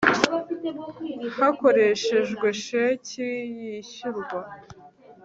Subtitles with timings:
[1.37, 3.27] hakoreshejwe sheki
[3.59, 4.39] yishyurwa